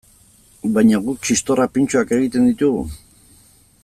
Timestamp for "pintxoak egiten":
1.75-2.49